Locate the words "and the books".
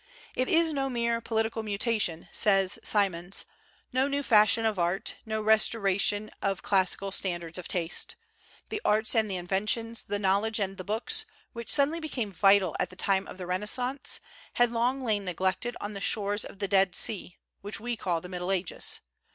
10.59-11.25